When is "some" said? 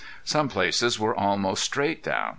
0.23-0.49